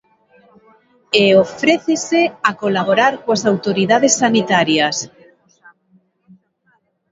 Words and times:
E 1.23 1.25
ofrécese 1.45 2.21
a 2.49 2.51
colaborar 2.61 3.13
coas 3.23 3.41
autoridades 3.51 4.13
sanitarias. 4.21 4.97